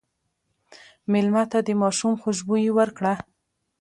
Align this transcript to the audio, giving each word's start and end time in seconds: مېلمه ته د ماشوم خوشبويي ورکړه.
مېلمه 1.11 1.43
ته 1.51 1.59
د 1.67 1.69
ماشوم 1.81 2.13
خوشبويي 2.21 2.69
ورکړه. 2.77 3.13